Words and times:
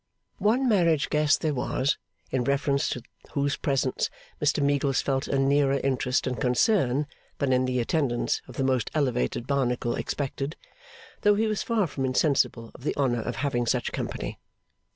One 0.39 0.67
marriage 0.67 1.11
guest 1.11 1.41
there 1.41 1.53
was, 1.53 1.95
in 2.31 2.43
reference 2.43 2.89
to 2.89 3.03
whose 3.33 3.55
presence 3.55 4.09
Mr 4.41 4.59
Meagles 4.59 4.99
felt 4.99 5.27
a 5.27 5.37
nearer 5.37 5.77
interest 5.83 6.25
and 6.25 6.41
concern 6.41 7.05
than 7.37 7.53
in 7.53 7.65
the 7.65 7.79
attendance 7.79 8.41
of 8.47 8.55
the 8.57 8.63
most 8.63 8.89
elevated 8.95 9.45
Barnacle 9.45 9.93
expected; 9.95 10.55
though 11.21 11.35
he 11.35 11.45
was 11.45 11.61
far 11.61 11.85
from 11.85 12.03
insensible 12.03 12.71
of 12.73 12.83
the 12.83 12.97
honour 12.97 13.21
of 13.21 13.35
having 13.35 13.67
such 13.67 13.91
company. 13.91 14.39